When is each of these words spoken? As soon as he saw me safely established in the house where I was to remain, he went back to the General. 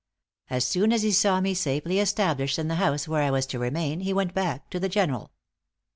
As 0.49 0.65
soon 0.65 0.91
as 0.93 1.03
he 1.03 1.11
saw 1.11 1.39
me 1.41 1.53
safely 1.53 1.99
established 1.99 2.57
in 2.57 2.67
the 2.69 2.77
house 2.81 3.07
where 3.07 3.21
I 3.21 3.29
was 3.29 3.45
to 3.45 3.59
remain, 3.59 3.99
he 3.99 4.13
went 4.13 4.33
back 4.33 4.67
to 4.71 4.79
the 4.79 4.89
General. 4.89 5.31